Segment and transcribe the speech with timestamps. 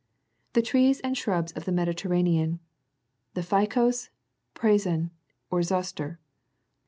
[0.53, 2.59] THE TREES AND SHRTJBS OE THE MEDITER RANEAN.
[3.35, 4.09] THE PHTCOS,
[4.55, 5.11] PRASON,
[5.51, 6.17] OR ZOSTER.